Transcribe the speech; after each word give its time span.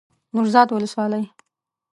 نوزاد 0.35 0.67
ولسوالۍ 0.71 1.23